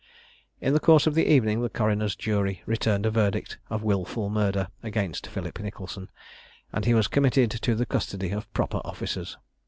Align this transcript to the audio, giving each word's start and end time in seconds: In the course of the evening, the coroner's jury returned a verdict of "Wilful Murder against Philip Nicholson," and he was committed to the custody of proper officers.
In 0.59 0.73
the 0.73 0.79
course 0.79 1.05
of 1.05 1.13
the 1.13 1.31
evening, 1.31 1.61
the 1.61 1.69
coroner's 1.69 2.15
jury 2.15 2.63
returned 2.65 3.05
a 3.05 3.11
verdict 3.11 3.59
of 3.69 3.83
"Wilful 3.83 4.31
Murder 4.31 4.69
against 4.81 5.27
Philip 5.27 5.59
Nicholson," 5.59 6.09
and 6.73 6.85
he 6.85 6.95
was 6.95 7.07
committed 7.07 7.51
to 7.51 7.75
the 7.75 7.85
custody 7.85 8.31
of 8.31 8.51
proper 8.51 8.81
officers. 8.83 9.37